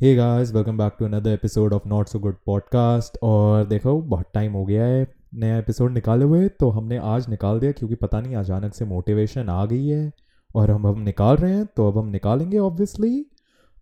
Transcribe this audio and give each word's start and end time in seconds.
Hey 0.00 0.14
guys 0.14 0.52
welcome 0.52 0.78
back 0.78 0.96
to 0.98 1.04
another 1.04 1.30
episode 1.30 1.72
of 1.72 1.82
not 1.88 2.08
so 2.08 2.18
good 2.18 2.34
podcast 2.46 3.16
और 3.22 3.64
देखो, 3.66 4.00
बहुत 4.00 4.26
time 4.34 4.52
हो 4.52 4.64
गया 4.64 4.84
है 4.84 5.06
नया 5.34 5.58
एपिसोड 5.58 5.92
निकाले 5.92 6.24
हुए 6.24 6.48
तो 6.48 6.68
हमने 6.70 6.96
आज 7.04 7.28
निकाल 7.28 7.60
दिया 7.60 7.72
क्योंकि 7.72 7.94
पता 7.94 8.20
नहीं, 8.20 8.34
अचानक 8.36 8.74
से 8.74 8.84
मोटिवेशन 8.84 9.48
आ 9.48 9.64
गई 9.66 9.86
है। 9.86 10.12
और 10.54 10.70
हम 10.70 10.86
हम 10.86 11.00
निकाल 11.00 11.36
रहे 11.36 11.54
हैं 11.54 11.64
तो 11.66 11.88
अब 11.88 11.98
हम 11.98 12.08
निकालेंगे 12.08 12.58
ऑब्वियसली 12.58 13.24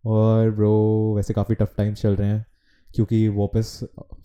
और 0.04 0.50
ब्रो 0.50 1.14
वैसे 1.16 1.34
काफ़ी 1.34 1.54
टफ 1.54 1.74
टाइम 1.76 1.94
चल 1.94 2.16
रहे 2.16 2.28
हैं, 2.28 2.44
क्योंकि 2.88 3.26
वापस 3.30 3.78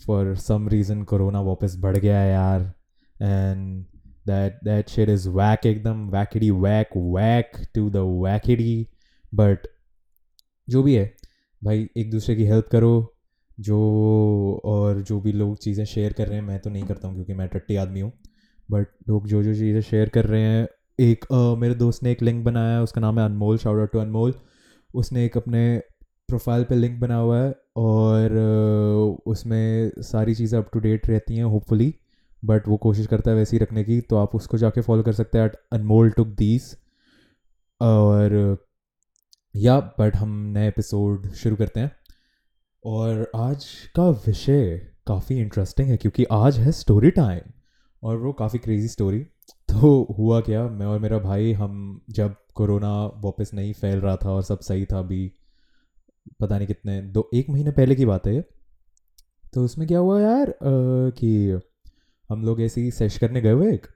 फॉर 0.06 0.36
सम 0.38 0.68
रीज़न 0.70 1.04
कोरोना 1.04 1.42
वापस 1.42 1.76
बढ़ 1.80 1.98
गया 1.98 2.20
है 2.20 2.32
यार। 2.32 2.71
And 3.16 3.84
that 4.28 4.60
that 4.64 4.90
shed 4.90 5.10
is 5.10 5.30
wack 5.30 5.66
एकदम 5.66 6.10
wacky 6.10 6.52
wack 6.52 6.98
wack 6.98 7.52
to 7.76 7.90
the 7.90 8.10
wacky 8.24 8.88
but 9.34 9.68
जो 10.68 10.84
भी 10.84 10.96
है 10.96 11.19
भाई 11.62 11.88
एक 11.98 12.12
दूसरे 12.12 12.36
की 12.36 12.46
हेल्प 12.46 12.68
करो। 12.71 12.91
जो 13.57 13.77
और 14.66 15.02
जो 15.02 15.20
भी 15.22 15.31
लोग 15.31 15.58
चीज़ें 15.58 15.84
शेयर 15.85 16.13
कर 16.13 16.27
रहे 16.27 16.38
हैं 16.38 16.45
मैं 16.45 16.59
तो 16.59 16.70
नहीं 16.70 16.84
करता 16.84 17.08
हूँ 17.08 17.16
क्योंकि 17.16 17.34
मैं 17.34 17.48
टट्टी 17.48 17.76
आदमी 17.76 17.99
हूँ। 17.99 18.12
बट 18.70 18.88
लोग 19.09 19.27
जो 19.27 19.44
जो 19.44 19.54
चीज़ें 19.55 19.82
शेयर 19.82 20.09
कर 20.09 20.26
रहे 20.26 20.41
हैं 20.41 20.68
एक 20.99 21.26
uh, 21.26 21.58
मेरे 21.58 21.76
दोस्त 21.76 22.04
ने 22.04 22.12
एक 22.12 22.22
लिंक 22.22 22.44
बनाया 22.45 22.76
है 22.76 22.82
उसका 22.84 23.02
नाम 23.02 23.20
है 23.20 23.26
अनमोल 23.26 23.58
शाउट 23.58 23.91
टू 23.91 23.99
अनमोल। 23.99 24.34
उसने 24.94 25.26
एक 25.26 25.38
अपने 25.38 25.62
प्रोफ़ाइल 26.30 26.63
पे 26.63 26.76
लिंक 26.76 26.99
बना 26.99 27.16
हुआ 27.16 27.38
है 27.40 27.54
और 27.77 28.38
उसमें 29.26 29.91
सारी 30.02 30.35
चीज़ें 30.35 30.57
अप 30.60 30.70
टू 30.73 30.80
डेट 30.80 31.07
रहती 31.10 31.35
हैं 31.35 31.44
होपफुली 31.44 31.94
बट 32.44 32.68
वो 32.68 32.77
कोशिश 32.77 33.07
करता 33.07 33.32
है 33.32 33.38
वैसे 33.38 33.55
ही 33.57 33.63
रखने 33.63 33.84
की 33.84 33.99
तो 34.02 34.18
आप 34.18 34.35
उसको 34.35 34.57
जाके 34.57 34.82
फॉलो 34.82 35.04
कर 35.04 35.13
सकते 35.13 35.38
हैं 35.38 35.46
एट 35.46 35.55
अनमोल 35.71 36.10
टुक 36.10 36.27
दीज 36.38 36.76
और 37.82 38.57
या 39.55 39.80
बट 39.80 40.16
हम 40.16 40.30
नए 40.30 40.67
एपिसोड 40.67 41.31
शुरू 41.31 41.55
करते 41.55 41.80
हैं। 41.80 41.91
और 42.85 43.31
आज 43.35 43.66
का 43.95 44.09
विषय 44.09 44.77
काफ़ी 45.07 45.40
इंटरेस्टिंग 45.40 45.90
है 45.90 45.98
क्योंकि 45.98 46.26
आज 46.32 46.60
है 46.60 46.71
स्टोरी 46.71 47.12
टाइम 47.12 47.41
और 48.04 48.18
वो 48.18 48.34
काफ़ी 48.34 48.59
क्रेजी 48.59 48.87
स्टोरी 48.87 49.20
तो 49.49 50.15
हुआ 50.18 50.41
क्या 50.41 50.68
मैं 50.68 50.85
और 50.85 50.99
मेरा 50.99 51.20
भाई 51.20 51.54
हम 51.54 52.01
जब 52.09 52.35
कोरोना 52.55 53.05
वापस 53.05 53.51
नहीं 53.54 53.74
फैल 53.74 53.99
रहा 53.99 54.15
था 54.15 54.32
और 54.32 54.43
सब 54.43 54.59
सही 54.59 54.85
था 54.85 54.99
अभी 54.99 55.32
पता 56.40 56.57
नहीं 56.57 56.68
कितने 56.68 57.02
दो 57.02 57.29
एक 57.34 57.49
महीने 57.49 57.71
पहले 57.71 57.96
की 57.96 58.05
बात 58.05 58.27
है 58.27 58.41
तो 59.54 59.65
उसमें 59.65 59.87
क्या 59.87 59.99
हुआ 59.99 60.21
यार 60.21 60.49
आ, 60.49 60.55
कि 61.09 61.59
हम 62.29 62.43
लोग 62.43 62.62
ऐसे 62.62 62.81
ही 62.81 62.91
सेश 62.91 63.18
करने 63.18 63.41
गए 63.41 63.52
हुए 63.52 63.74
एक। 63.74 63.87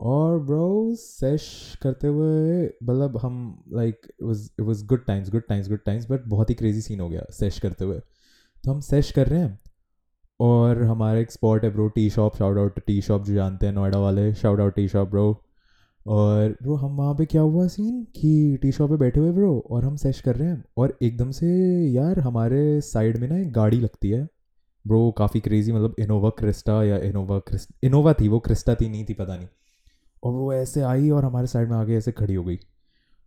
और 0.00 0.38
ब्रो 0.38 0.94
सेश 0.94 1.46
करते 1.82 2.08
हुए 2.08 2.64
मतलब 2.82 3.16
हम 3.16 3.64
like 3.72 4.06
it 4.10 4.60
was 4.60 4.84
good 4.86 5.04
times 5.06 5.30
good 5.30 5.42
times 5.48 5.68
good 5.68 5.80
times 5.86 6.10
but 6.10 6.26
बहुत 6.28 6.50
ही 6.50 6.54
क्रेजी 6.54 6.80
सीन 6.80 7.00
हो 7.00 7.08
गया 7.08 7.24
सेश 7.30 7.58
करते 7.60 7.84
हुए। 7.84 7.98
तो 8.64 8.72
हम 8.72 8.80
सेश 8.80 9.10
कर 9.12 9.26
रहे 9.26 9.40
हैं 9.40 9.58
और 10.40 10.82
हमारा 10.82 11.18
एक 11.18 11.32
स्पॉट 11.32 11.64
है 11.64 11.70
bro 11.70 11.88
tea 11.88 12.08
shop 12.10 12.36
shout 12.36 12.58
out 12.58 12.80
tea 12.86 13.00
shop 13.02 13.24
जो 13.24 13.34
जानते 13.34 13.66
हैं, 13.66 13.72
नोएडा 13.72 13.98
वाले 13.98 14.32
shout 14.34 14.60
out 14.60 14.74
tea 14.74 14.88
shop 14.88 15.08
bro 15.08 15.42
और 16.06 16.56
ब्रो 16.62 16.74
हम 16.74 16.96
वहाँ 16.96 17.14
पे 17.14 17.24
क्या 17.26 17.42
हुआ 17.42 17.66
सीन 17.66 18.02
कि 18.16 18.58
टी 18.62 18.72
शॉप 18.72 18.90
पे 18.90 18.96
बैठे 18.96 19.20
हुए 19.20 19.32
ब्रो 19.32 19.58
और 19.70 19.84
हम 19.84 19.96
सेश 19.96 20.20
कर 20.20 20.36
रहे 20.36 20.48
हैं 20.48 20.64
और 20.76 20.96
एकदम 21.02 21.30
से 21.30 21.48
यार 21.90 22.20
हमारे 22.20 22.80
साइड 22.80 23.16
में 23.16 23.28
ना 23.28 23.38
एक 23.38 23.52
गाड़ी 23.52 23.80
लगती 23.80 24.10
है। 24.10 24.22
ब्रो 24.84 25.10
काफ़ी 25.10 25.40
क्रेजी 25.40 25.72
मतलब 25.72 25.94
इनोवा 25.98 26.30
क्रिस्टा 26.30 26.82
या 26.84 26.98
इनोवा 26.98 27.38
क्रिस्ट 27.38 27.70
इनोवा 27.84 28.12
थी 28.12 28.28
वो 28.28 28.38
क्रिस्टा 28.38 28.74
थी, 28.74 28.88
नहीं 28.88 29.04
थी, 29.04 29.14
पता 29.14 29.36
नहीं। 29.36 29.48
और 30.22 30.32
वो 30.32 30.52
ऐसे 30.52 30.82
आई 30.82 31.10
और 31.10 31.24
हमारे 31.24 31.46
साइड 31.46 31.70
में 31.70 31.76
आगे 31.76 31.96
ऐसे 31.96 32.12
खड़ी 32.12 32.34
हो 32.34 32.44
गई। 32.44 32.58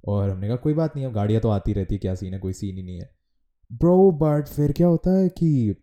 और 0.07 0.29
हमने 0.29 0.47
कहा, 0.47 0.55
कोई 0.55 0.73
बात 0.73 0.95
नहीं, 0.95 1.05
अब 1.05 1.13
गाड़ियाँ 1.13 1.41
तो 1.41 1.49
आती 1.49 1.73
रहती 1.73 1.95
है, 1.95 1.99
क्या 1.99 2.15
सीन 2.15 2.33
है, 2.33 2.39
कोई 2.39 2.53
सीन 2.53 2.77
ही 2.77 2.83
नहीं 2.83 2.99
है। 2.99 3.09
ब्रो 3.71 4.11
बट 4.11 4.47
फिर 4.47 4.71
क्या 4.71 4.87
होता 4.87 5.11
है 5.11 5.29
कि 5.29 5.75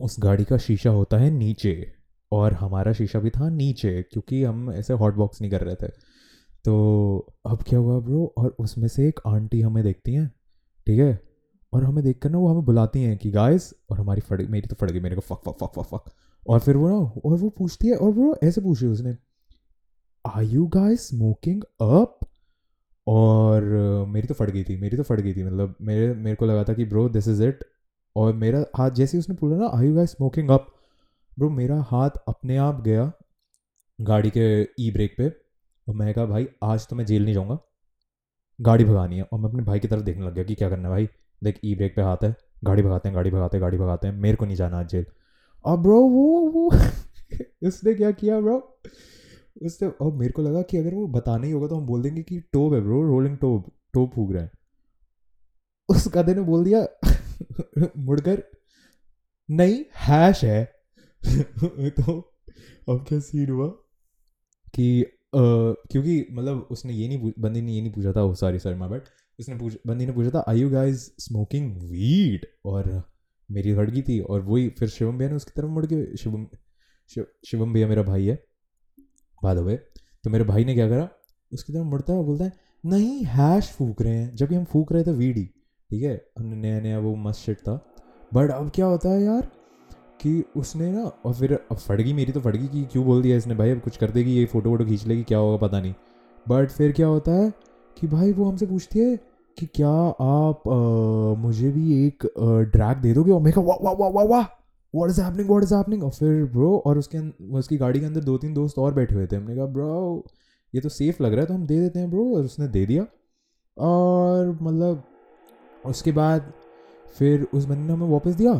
उस 0.00 0.16
गाड़ी 0.18 0.44
का 0.44 0.56
शीशा 0.58 0.90
होता 0.90 1.18
है 1.18 1.30
नीचे 1.30 1.92
और 2.32 2.52
हमारा 2.52 2.92
शीशा 2.92 3.18
भी 3.18 3.30
था 3.30 3.48
नीचे 3.48 4.02
क्योंकि 4.02 4.42
हम 4.44 4.70
ऐसे 4.72 4.94
हॉट 4.94 5.14
बॉक्स 5.14 5.40
नहीं 5.40 5.50
कर 5.50 5.60
रहे 5.60 5.74
थे। 5.74 5.88
तो 6.64 7.34
अब 7.46 7.62
क्या 7.62 7.78
हुआ 7.78 7.98
ब्रो 8.00 8.34
और 8.38 8.56
उसमें 8.58 8.88
से 8.88 9.06
एक 9.08 9.20
आंटी 9.26 9.60
हमें 9.60 9.82
देखती 9.84 10.14
हैं, 10.14 10.28
ठीक 10.86 10.98
है? 11.00 11.20
और 11.72 11.84
हमें 11.84 12.02
देख 12.04 12.18
कर 12.18 12.30
ना 12.30 12.38
वो 12.38 12.48
हमें 12.48 12.64
बुलाती 12.64 13.02
हैं 13.02 13.16
कि 13.18 13.30
गाइस 13.30 13.72
और 13.90 13.98
हमारी 13.98 14.20
फट 14.20 14.40
मेरी 14.50 14.68
तो 14.68 14.76
फट 14.80 14.90
गई, 14.90 15.00
मेरे 15.00 15.14
को 15.14 15.20
fuck 15.20 15.40
fuck 15.46 15.56
fuck 15.60 15.72
fuck 15.74 15.86
fuck 15.86 16.10
और 16.46 16.60
फिर 16.60 16.76
वो 16.76 16.88
ना, 16.88 16.96
और 16.96 17.38
वो 17.38 17.48
पूछती 17.48 17.88
है, 17.88 17.96
और 17.96 18.10
वो 18.10 18.36
ऐसे 18.44 18.60
पूछी 18.60 18.86
उसने 18.86 19.16
are 20.26 20.42
you 20.42 20.66
guys 20.66 21.08
smoking 21.08 21.62
up 21.80 22.18
और 23.06 23.62
uh, 24.06 24.14
मेरी 24.14 24.26
तो 24.26 24.34
फट 24.34 24.50
गई 24.50 24.64
थी 24.64 24.80
मेरी 24.80 24.96
तो 24.96 25.02
फट 25.02 25.20
गई 25.20 25.34
थी 25.34 25.44
मतलब 25.44 25.74
मेरे 25.82 26.14
मेरे 26.14 26.36
को 26.36 26.46
लगा 26.46 26.64
था 26.64 26.72
कि 26.72 26.84
ब्रो 26.84 27.08
दिस 27.08 27.28
इज़ 27.28 27.42
इट 27.42 27.64
और 28.16 28.34
मेरा 28.34 28.64
हाथ 28.76 28.90
जैसे 28.90 29.18
उसने 29.18 29.34
बोला 29.34 29.56
ना 29.56 29.70
are 29.74 29.86
you 29.86 29.94
guys 29.94 30.10
smoking 30.10 30.50
up 30.50 30.66
bro 31.38 31.50
मेरा 31.50 31.82
हाथ 31.88 32.10
अपने 32.28 32.56
आप 32.56 32.82
गया 32.82 33.12
गाड़ी 34.00 34.30
के 34.30 34.68
ई 34.80 34.90
ब्रेक 34.90 35.14
पे 35.18 35.28
और 35.88 35.94
मैं 35.94 36.14
कहा 36.14 36.26
भाई 36.26 36.48
आज 36.62 36.88
तो 36.88 36.96
मैं 36.96 37.06
जेल 37.06 37.24
नहीं 37.24 37.34
जाऊँगा। 37.34 37.58
गाड़ी 38.60 38.84
भगानी 38.84 39.16
है। 39.16 39.22
और 39.22 39.38
मैं 39.38 39.48
अपने 39.50 39.62
भाई 39.62 39.78
की 39.78 39.88
तरफ़ 39.88 40.02
देखने 40.02 40.26
लग 40.26 40.34
गया 40.34 40.44
कि 40.44 40.54
क्या 40.54 40.70
करना 40.70 40.82
है 40.82 40.88
भाई। 40.88 41.08
देख 41.44 41.60
ई 41.64 41.74
ब्रेक 41.74 41.96
पे 41.96 42.02
हाथ 42.02 42.16
है 42.24 42.36
गाड़ी 42.64 42.82
भगाते 42.82 43.08
हैं 43.08 43.16
गाड़ी 43.16 43.30
भगाते 43.30 43.56
हैं 43.56 43.62
गाड़ी 43.62 43.78
भगाते 43.78 44.08
हैं 44.08 44.14
मेरे 44.14 44.36
को 44.36 44.44
नहीं 44.44 44.56
जाना 44.56 44.78
आज 44.78 44.88
जेल। 44.88 45.06
और 45.64 45.78
ब्रो 45.78 46.00
वो 46.00 46.40
वो 46.48 46.70
उसने 47.68 47.94
क्या 47.94 48.10
किया 48.10 48.40
ब्रो 48.40 48.80
उसने 49.62 49.88
और 49.88 50.12
मेरे 50.12 50.32
को 50.32 50.42
लगा 50.42 50.62
कि 50.62 50.76
अगर 50.76 50.94
वो 50.94 51.06
बताना 51.06 51.46
ही 51.46 51.52
होगा 51.52 51.68
तो 51.68 51.76
हम 51.76 51.86
बोल 51.86 52.02
देंगे 52.02 52.22
कि 52.22 52.40
टोप 52.40 52.72
है 52.72 52.80
ब्रो 52.80 53.02
रोलिंग 53.02 53.38
टोप 53.38 53.66
टोप 53.92 54.14
फूक 54.14 54.32
रहे 54.32 54.42
हैं। 54.42 54.50
उस 55.88 56.08
गधे 56.14 56.34
ने 56.34 56.40
बोल 56.40 56.64
दिया 56.64 56.88
मुड़कर 57.98 58.42
नहीं 59.50 59.84
हैश 59.96 60.44
है। 60.44 60.72
तो 61.90 62.36
अब 62.88 63.04
क्या 63.08 63.20
सीन 63.20 63.50
हुआ? 63.50 63.68
कि 64.74 65.02
uh, 65.36 65.74
क्योंकि 65.90 66.26
मतलब 66.32 66.68
उसने 66.70 66.92
ये 66.92 67.08
नहीं 67.08 67.32
बंदी 67.38 67.62
ने 67.62 67.72
ये 67.72 67.80
नहीं 67.80 67.92
पूछा 67.92 68.12
था 68.12 68.34
सॉरी 68.34 68.58
सॉरी 68.58 68.76
माय 68.76 68.88
बट 68.88 69.02
उसने 69.40 69.56
पूछ 69.56 69.78
बंदी 69.86 70.06
ने 70.06 70.12
पूछा 70.12 70.30
था 70.30 70.44
are 70.48 70.60
you 70.60 70.70
guys 70.70 70.96
smoking 70.96 71.76
weed 71.76 72.46
और 72.64 73.02
मेरी 73.50 73.72
लड़की 73.72 74.02
थी 74.02 74.20
और 74.20 74.40
वही 74.40 74.68
फिर 74.68 74.88
शिवम 74.88 75.18
भैया 75.18 75.30
ने 75.30 75.36
उसकी 75.36 75.52
तरफ़ 75.56 75.66
मुड़ 75.66 75.86
के 75.86 76.16
शिवम 76.16 76.46
शिवम 77.46 77.72
भैया 77.72 77.88
मेरा 77.88 78.02
भाई 78.02 78.26
है 78.26 78.45
बाद 79.42 79.58
हुए 79.58 79.76
तो 80.24 80.30
मेरे 80.30 80.44
भाई 80.44 80.64
ने 80.64 80.74
क्या 80.74 80.88
करा? 80.88 81.08
उसकी 81.52 81.72
तरफ़ 81.72 81.84
मुड़ता 81.84 82.12
है 82.12 82.24
बोलता 82.24 82.44
है 82.44 82.52
नहीं 82.84 83.24
हैश 83.26 83.70
फूक 83.70 84.02
रहे 84.02 84.16
हैं। 84.16 84.34
जबकि 84.36 84.54
हम 84.54 84.64
फूक 84.64 84.92
रहे 84.92 85.02
थे 85.04 85.12
वीडी 85.12 85.44
ठीक 85.90 86.02
है? 86.02 86.14
हमने 86.38 86.56
नया 86.56 86.80
नया 86.80 86.98
वो 86.98 87.14
मस्त 87.16 87.40
शिट 87.40 87.58
था। 87.58 87.74
बट 88.34 88.50
अब 88.50 88.70
क्या 88.74 88.86
होता 88.86 89.10
है 89.10 89.22
यार 89.22 89.48
कि 90.20 90.42
उसने 90.56 90.90
ना 90.92 91.04
और 91.24 91.34
फिर 91.34 91.52
अब 91.52 91.76
फट 91.76 92.00
गई 92.00 92.12
मेरी 92.12 92.32
तो 92.32 92.40
फट 92.40 92.56
गई 92.56 92.66
कि 92.68 92.84
क्यों 92.92 93.04
बोल 93.04 93.22
दिया 93.22 93.36
इसने 93.36 93.54
भाई? 93.54 93.70
अब 93.70 93.80
कुछ 93.80 93.96
कर 93.96 94.10
देगी 94.10 94.32
ये 94.32 94.44
फ़ोटो 94.46 94.70
वोटो 94.70 94.84
खींच 94.84 95.06
लेगी 95.06 95.22
क्या 95.22 95.38
होगा 95.38 95.56
पता 95.66 95.80
नहीं। 95.80 95.94
बट 96.46 96.70
फिर 96.70 96.92
क्या 96.92 97.06
होता 97.06 97.32
है 97.34 97.52
कि 97.96 98.06
भाई 98.06 98.32
वो 98.32 98.44
हमसे 98.44 98.66
पूछती 98.66 98.98
है 98.98 99.16
कि 99.58 99.66
क्या 99.66 99.88
आप 99.88 100.68
आ, 100.68 101.40
मुझे 101.42 101.70
भी 101.72 102.06
एक 102.06 102.26
ड्रैग 102.72 102.98
दे 102.98 103.12
दोगे? 103.14 103.32
और 103.32 103.40
मैं 103.40 103.52
वाह 103.56 103.76
वाह 103.82 103.94
वाह 103.94 104.10
वाह 104.10 104.24
वाह 104.26 104.44
what 104.96 105.10
is 105.10 105.20
happening 105.20 105.48
what 105.48 105.62
is 105.62 105.74
happening 105.74 106.04
और 106.04 106.10
फिर 106.12 106.44
ब्रो 106.52 106.76
और 106.86 106.98
उसके 106.98 107.18
उसकी 107.58 107.76
गाड़ी 107.78 108.00
के 108.00 108.06
अंदर 108.06 108.24
दो 108.24 108.36
तीन 108.38 108.54
दोस्त 108.54 108.78
और 108.78 108.94
बैठे 108.94 109.14
हुए 109.14 109.26
थे। 109.26 109.36
हमने 109.36 109.56
कहा 109.56 109.66
ब्रो 109.74 110.24
ये 110.74 110.80
तो 110.80 110.88
सेफ़ 110.90 111.22
लग 111.22 111.32
रहा 111.32 111.40
है 111.40 111.46
तो 111.46 111.54
हम 111.54 111.66
दे 111.66 111.80
देते 111.80 111.98
हैं 111.98 112.10
ब्रो 112.10 112.24
और 112.36 112.44
उसने 112.44 112.68
दे 112.68 112.84
दिया। 112.86 113.06
और 113.76 114.58
मतलब 114.62 115.02
उसके 115.84 116.12
बाद 116.12 116.52
फिर 117.18 117.46
उस 117.54 117.64
बंदे 117.64 117.82
ने 117.82 117.92
हमें 117.92 118.08
वापस 118.08 118.34
दिया। 118.34 118.52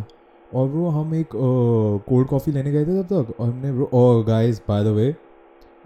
और 0.54 0.68
ब्रो 0.68 0.88
हम 0.88 1.14
एक 1.14 1.28
कोल्ड 2.08 2.28
कॉफ़ी 2.28 2.52
लेने 2.52 2.72
गए 2.72 2.84
थे 2.86 3.02
तब 3.02 3.22
तक। 3.24 3.40
और 3.40 3.48
हमने 3.48 3.72
bro 3.72 4.22
guys 4.26 4.60
by 4.68 4.84
the 4.84 4.96
way 4.96 5.14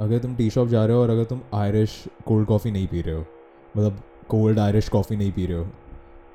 अगर 0.00 0.18
तुम 0.18 0.34
टी 0.36 0.48
शॉप 0.50 0.68
जा 0.68 0.84
रहे 0.84 0.96
हो 0.96 1.02
और 1.02 1.10
अगर 1.10 1.24
तुम 1.24 1.40
आयरिश 1.54 1.92
कोल्ड 2.26 2.46
कॉफ़ी 2.48 2.70
नहीं 2.70 2.86
पी 2.88 3.00
रहे 3.02 3.14
हो 3.14 3.24
मतलब 3.76 4.02
कोल्ड 4.28 4.58
आयरिश 4.58 4.88
कॉफ़ी 4.88 5.16
नहीं 5.16 5.32
पी 5.32 5.46
रहे 5.46 5.58
हो 5.58 5.66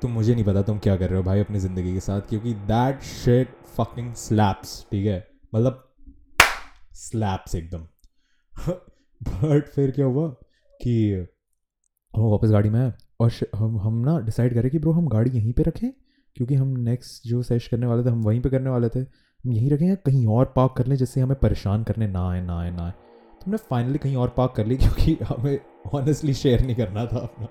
तो 0.02 0.08
मुझे 0.08 0.34
नहीं 0.34 0.44
पता 0.44 0.62
तुम 0.62 0.78
क्या 0.78 0.96
कर 0.96 1.08
रहे 1.10 1.18
हो 1.18 1.24
भाई 1.24 1.40
अपनी 1.40 1.58
ज़िंदगी 1.58 1.92
के 1.94 2.00
साथ, 2.00 2.20
क्योंकि 2.20 2.52
दैट 2.54 3.02
शेट 3.02 3.54
फकिंग 3.76 4.12
स्लैप्स 4.16 4.80
ठीक 4.90 5.06
है? 5.06 5.26
मतलब 5.52 5.82
स्लैप्स 6.96 7.54
एकदम। 7.54 7.86
बट 9.20 9.68
फिर 9.68 9.90
क्या 9.90 10.06
हुआ 10.06 10.28
कि 10.80 11.26
वो 12.14 12.30
वापस 12.30 12.50
गाड़ी 12.50 12.70
में 12.70 12.80
आए 12.80 12.92
और 13.20 13.32
हम 13.56 13.78
हम 13.80 13.98
ना 14.00 14.18
डिसाइड 14.20 14.54
करें 14.54 14.70
कि 14.70 14.78
ब्रो 14.78 14.92
हम 14.92 15.08
गाड़ी 15.08 15.30
यहीं 15.30 15.52
पे 15.52 15.62
रखें, 15.62 15.90
क्योंकि 16.36 16.54
हम 16.54 16.76
नेक्स्ट 16.80 17.28
जो 17.28 17.42
सेश 17.42 17.68
करने 17.68 17.86
वाले 17.86 18.04
थे, 18.04 18.10
हम 18.10 18.22
वहीं 18.22 18.40
पे 18.40 18.50
करने 18.50 18.70
वाले 18.70 18.88
थे। 18.88 19.00
हम 19.00 19.52
यहीं 19.52 19.70
रखें 19.70 19.86
या 19.86 19.94
कहीं 19.96 20.26
और 20.28 20.52
पार्क 20.56 20.74
कर 20.76 20.86
लें 20.86 20.96
जिससे 20.96 21.20
हमें 21.20 21.38
परेशान 21.38 21.82
करने 21.84 22.06
ना 22.08 22.28
आए 22.30 22.40
ना 22.42 22.58
आए 22.60 22.70
ना 22.70 22.86
आए। 22.86 22.92
हमने 23.46 23.58
फाइनली 23.70 23.98
कहीं 23.98 24.16
और 24.16 24.28
पार्क 24.36 24.52
कर 24.52 24.66
ली, 24.66 24.76
क्योंकि 24.76 25.16
हमें 25.24 25.58
ऑनेस्टली 25.94 26.32
शेयर 26.34 26.60
नहीं 26.60 26.74
करना 26.76 27.04
था 27.06 27.18
अपना 27.18 27.48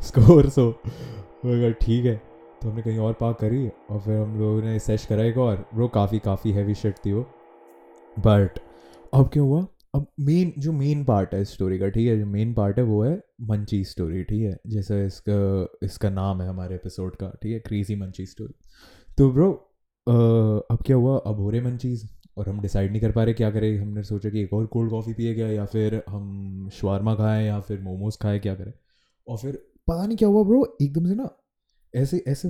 स्कोर 0.00 0.48
सो 0.48 0.68
अगर 0.70 1.72
ठीक 1.80 2.04
है 2.04 2.14
तो 2.62 2.68
हमने 2.68 2.82
कहीं 2.82 2.98
और 2.98 3.12
पार्क 3.12 3.36
करी 3.36 3.66
और 3.90 4.00
फिर 4.00 4.16
हम 4.16 4.38
लोगों 4.40 4.62
ने 4.62 4.78
सेश 4.78 5.06
करा 5.06 5.24
एक 5.24 5.38
और। 5.38 5.56
ब्रो 5.74 5.88
काफ़ी 5.88 6.18
काफ़ी 6.18 6.52
हैवी 6.52 6.74
शर्ट 6.74 6.98
थी 7.06 7.12
वो। 7.12 7.22
बट 8.16 8.58
अब 9.12 9.28
क्या 9.28 9.42
हुआ? 9.42 9.66
अब 9.94 10.06
मेन 10.20 10.52
जो 10.58 10.72
मेन 10.72 11.04
पार्ट 11.04 11.34
है 11.34 11.40
इस 11.42 11.52
स्टोरी 11.52 11.78
का, 11.78 11.88
ठीक 11.88 12.08
है, 12.08 12.18
जो 12.18 12.26
मेन 12.26 12.54
पार्ट 12.54 12.78
है 12.78 12.84
वो 12.84 13.02
है 13.04 13.20
मंची 13.42 13.82
स्टोरी 13.84 14.22
ठीक 14.24 14.42
है, 14.42 14.56
जैसे 14.66 15.04
इसका 15.06 15.78
इसका 15.82 16.10
नाम 16.10 16.42
है 16.42 16.48
हमारे 16.48 16.74
एपिसोड 16.74 17.16
का, 17.16 17.32
ठीक 17.42 17.52
है 17.52 17.58
क्रेजी 17.60 17.96
मंची 17.96 18.26
स्टोरी 18.26 18.54
तो 19.18 19.30
ब्रो 19.30 19.52
अब 20.06 20.78
क्या 20.86 20.96
हुआ? 20.96 21.18
अब 21.18 21.40
हो 21.40 21.50
रहे 21.50 21.60
मंचीज़ 21.60 22.06
और 22.36 22.48
हम 22.48 22.60
डिसाइड 22.60 22.90
नहीं 22.90 23.00
कर 23.00 23.12
पा 23.12 23.24
रहे 23.24 23.34
क्या 23.34 23.50
करें। 23.50 23.78
हमने 23.78 24.02
सोचा 24.02 24.30
कि 24.30 24.40
एक 24.40 24.52
और 24.52 24.66
कोल्ड 24.66 24.90
कॉफ़ी 24.90 25.12
पिए 25.12 25.34
क्या, 25.34 25.48
या 25.48 25.64
फिर 25.64 26.02
हम 26.08 26.68
शवारमा 26.72 27.14
खाएँ, 27.14 27.46
या 27.46 27.60
फिर 27.60 27.80
मोमोज 27.80 28.16
खाएँ, 28.16 28.40
क्या 28.40 28.54
करें। 28.54 28.72
और 29.28 29.38
फिर 29.38 29.52
पता 29.88 30.06
नहीं 30.06 30.16
क्या 30.16 30.28
हुआ 30.28 30.44
ब्रो 30.44 30.76
एकदम 30.82 31.08
से 31.08 31.14
ना 31.14 31.30
ऐसे 31.94 32.24
ऐसे, 32.28 32.48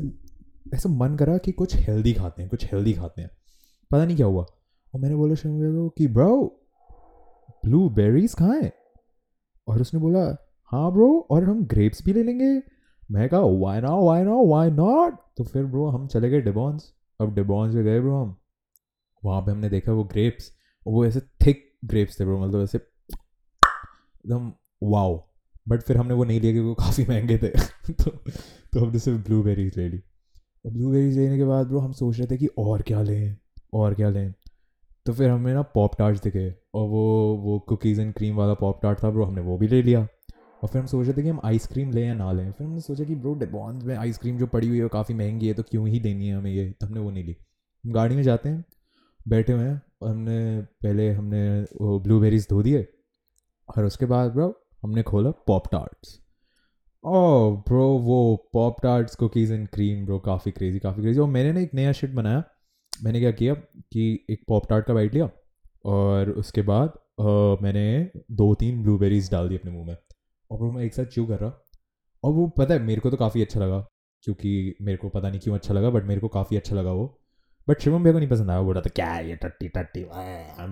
ऐसा 0.75 0.89
मन 0.89 1.17
करा 1.17 1.39
कि 1.39 1.53
कुछ 1.53 1.77
हेल्दी 1.77 2.13
खाते 2.13 2.43
हैं, 2.43 2.51
कुछ 2.51 2.73
हेल्दी 2.73 2.93
खाते 2.93 3.23
हैं। 3.23 3.31
पता 3.91 4.05
नहीं 4.05 4.17
क्या 4.17 4.27
हुआ। 4.27 4.43
और 4.95 5.01
मैंने 5.01 5.15
बोला 5.15 5.35
शंभू 5.35 5.73
को 5.83 5.89
कि 5.89 6.07
ब्रो 6.07 6.59
ब्लू 7.65 7.89
बेरीज 7.91 8.35
खाएँ? 8.35 8.71
और 9.69 9.81
उसने 9.81 10.01
बोला 10.01 10.21
हाँ 10.73 10.93
ब्रो 10.93 11.29
और 11.31 11.45
हम 11.45 11.65
ग्रेप्स 11.65 12.05
भी 12.05 12.13
ले 12.13 12.23
लेंगे। 12.23 12.63
मैं 13.11 13.29
कहा 13.29 13.41
वाई 13.41 13.81
ना 13.81 13.95
वाई 13.95 14.23
ना 14.23 14.35
वाई 14.35 14.71
नॉट 14.71 15.17
तो 15.37 15.45
फिर 15.45 15.65
ब्रो 15.65 15.87
हम 15.87 16.07
चले 16.07 16.31
गए 16.31 16.41
डिबॉन्स 16.41 16.93
अब 17.21 17.35
डिबॉन्स 17.35 17.75
में 17.75 17.85
गए 17.85 18.01
ब्रो 18.01 18.17
हम। 18.17 18.37
वहाँ 19.25 19.43
पे 19.43 19.51
हमने 19.51 19.69
देखा 19.69 19.93
वो 19.93 20.05
ग्रेप्स 20.05 20.53
वो 20.87 21.07
ऐसे 21.07 21.21
थिक 21.21 21.79
ग्रेप्स 21.85 22.21
थे 22.21 22.25
ब्रो 22.25 22.47
मतलब 22.47 22.63
ऐसे 22.63 22.79
एकदम 22.79 24.53
वाओ 24.83 25.29
बट 25.69 25.83
फिर 25.83 25.97
हमने 25.97 26.15
वो 26.15 26.25
नहीं 26.25 26.41
लिया 26.41 26.53
क्योंकि 26.53 26.69
वो 26.69 26.75
काफ़ी 26.75 27.07
महँगे 27.09 27.39
थे। 27.39 27.49
तो 27.93 28.11
तो 28.73 28.81
हमने 28.81 28.99
सिर्फ़ 28.99 29.25
ब्लूबेरीज 29.25 29.79
ले 29.79 29.89
ली। 29.89 30.03
ब्लूबेरीज 30.67 31.19
लेने 31.19 31.37
के 31.37 31.45
बाद 31.45 31.67
ब्रो 31.67 31.79
हम 31.79 31.93
सोच 31.93 32.19
रहे 32.19 32.27
थे 32.27 32.37
कि 32.37 32.47
और 32.47 32.83
क्या 32.83 33.03
लें, 33.03 33.37
और 33.75 33.95
क्या 33.95 34.11
लें। 34.11 34.35
तो 35.07 35.13
फिर 35.13 35.31
हमें 35.31 35.55
ना 35.55 35.63
पॉप 35.63 35.97
टार्ट 35.99 36.25
दिखे 36.25 36.55
और 36.75 36.89
वो 36.89 37.37
वो 37.37 37.59
कुकीज़ 37.59 38.01
एंड 38.01 38.15
क्रीम 38.15 38.37
वाला 38.37 38.55
पॉप 38.55 38.81
टार्ट 38.83 39.05
था 39.05 39.11
ब्रो 39.11 39.25
हमने 39.25 39.41
वो 39.41 39.59
भी 39.59 39.69
ले 39.69 39.83
लिया। 39.83 40.09
और 40.63 40.69
फिर 40.69 40.81
हम 40.81 40.87
सोच 40.87 41.07
रहे 41.07 41.17
थे 41.17 41.23
कि 41.23 41.29
हम 41.29 41.41
आइसक्रीम 41.45 41.91
लें 41.91 42.07
या 42.07 42.15
ना 42.15 42.33
लें। 42.33 42.53
फिर 42.53 42.67
हमने 42.67 42.81
सोचा 42.81 43.05
कि 43.05 43.15
ब्रो 43.15 43.35
डिबॉन्स 43.35 43.85
में 43.85 43.97
आइसक्रीम 43.97 44.39
जो 44.39 44.47
पड़ी 44.47 44.69
हुई 44.69 44.77
है 44.77 44.83
वो 44.83 44.89
काफ़ी 44.89 45.15
महँगी 45.15 45.49
है 45.49 45.55
तो 45.55 45.63
क्यों 45.63 45.89
ही 45.89 46.01
देनी 46.01 46.29
है 46.29 46.37
हमें 46.37 46.51
ये? 46.51 46.71
तो 46.71 46.87
हमने 46.87 47.01
वो 47.01 47.11
नहीं 47.11 47.25
ली। 47.25 47.37
हम 47.85 47.93
गाड़ी 47.93 48.17
में 48.17 48.23
जाते 48.23 48.49
हैं 48.49 48.65
बैठे 49.29 49.53
हुए 49.53 49.65
हैं। 49.65 49.81
और 50.03 50.11
हमने 50.11 50.61
पहले 50.83 51.11
हमने 51.11 51.61
वो 51.81 51.99
ब्लूबेरीज 52.01 52.47
धो 52.51 52.63
दिए 52.63 52.87
और 53.69 53.85
उसके 53.85 54.07
बाद 54.07 54.31
ब्रो 54.33 54.49
हमने 54.83 55.03
खोला 55.03 55.31
पॉप 55.47 55.69
टार्ट्स 55.73 56.19
ओ 57.05 57.51
ब्रो 57.69 57.87
वो 57.99 58.19
pop 58.53 58.81
tarts 58.83 59.15
cookies 59.17 59.53
and 59.53 59.69
cream 59.69 60.05
bro 60.07 60.19
काफ़ी 60.19 60.51
क्रेजी 60.53 60.79
काफ़ी 60.79 61.03
क्रेजी 61.03 61.21
और 61.21 61.29
मैंने 61.29 61.53
ना 61.53 61.61
एक 61.61 61.75
नया 61.75 61.93
शिट 61.93 62.11
बनाया। 62.11 62.43
मैंने 62.93 63.21
क्या 63.21 63.31
किया 63.31 63.55
कि 63.55 64.27
एक 64.31 64.45
पॉप 64.49 64.69
टार्ट 64.69 64.87
का 64.87 64.95
बाइट 64.95 65.15
लिया 65.15 65.31
और 65.85 66.31
उसके 66.31 66.63
बाद 66.63 66.89
आ, 67.21 67.57
मैंने 67.63 68.11
दो 68.33 68.55
तीन 68.55 68.83
ब्लूबेरीज 68.83 69.31
डाल 69.31 69.49
दी 69.49 69.57
अपने 69.57 69.71
मुँह 69.71 69.87
में। 69.87 69.97
और 70.51 70.59
ब्रो 70.59 70.71
मैं 70.73 70.85
एक 70.85 70.95
साथ 70.95 71.05
च्यू 71.05 71.27
कर 71.27 71.39
रहा। 71.39 71.53
और 72.25 72.33
वो 72.33 72.47
पता 72.49 72.75
है 72.75 72.81
मेरे 72.83 73.01
को 73.01 73.11
तो 73.11 73.17
काफ़ी 73.17 73.43
अच्छा 73.43 73.61
लगा 73.61 73.81
क्योंकि 74.25 74.75
मेरे 74.83 74.99
को 74.99 75.09
पता 75.09 75.29
नहीं 75.31 75.41
क्यों 75.41 75.55
अच्छा 75.55 75.75
लगा 75.75 75.91
बट 75.91 76.05
मेरे 76.05 76.21
को 76.21 76.29
काफ़ी 76.29 76.57
अच्छा 76.57 76.77
लगा 76.77 76.93
वो। 76.93 77.22
बट 77.69 77.81
शिवम 77.81 78.03
भैया 78.03 78.13
को 78.13 78.19
नहीं 78.19 78.29
पसंद 78.29 78.51
आया 78.51 78.61
बोला 78.63 78.81
था, 78.81 78.91
क्या 78.95 79.19
ये 79.19 79.37
टट्टी 79.37 79.69
टट्टी? 79.69 80.05